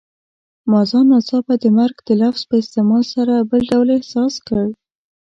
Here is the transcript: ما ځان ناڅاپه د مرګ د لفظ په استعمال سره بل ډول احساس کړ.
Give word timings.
ما 0.69 0.81
ځان 0.89 1.05
ناڅاپه 1.11 1.53
د 1.59 1.65
مرګ 1.77 1.95
د 2.07 2.09
لفظ 2.21 2.41
په 2.49 2.55
استعمال 2.61 3.03
سره 3.15 3.33
بل 3.49 3.61
ډول 3.71 3.87
احساس 3.97 4.33
کړ. 4.47 4.63